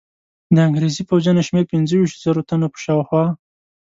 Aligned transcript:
د 0.55 0.57
انګرېزي 0.67 1.03
پوځیانو 1.09 1.45
شمېر 1.47 1.63
پنځه 1.71 1.93
ویشتو 1.97 2.21
زرو 2.25 2.41
تنو 2.49 2.67
په 2.73 2.79
شاوخوا. 2.83 3.23